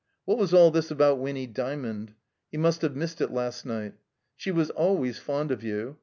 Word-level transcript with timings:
What 0.25 0.39
was 0.39 0.51
all 0.51 0.71
this 0.71 0.89
about 0.89 1.19
Winny 1.19 1.47
Djmaond? 1.47 2.15
He 2.51 2.57
must 2.57 2.81
have 2.81 2.95
missed 2.95 3.21
it 3.21 3.31
last 3.31 3.67
night. 3.67 3.93
"She 4.35 4.49
was 4.49 4.71
always 4.71 5.19
fond 5.19 5.51
of 5.51 5.61
you. 5.63 5.97